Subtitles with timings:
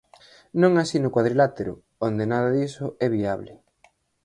[0.61, 1.73] Non así no cuadrilátero,
[2.07, 3.53] onde nada diso é viable.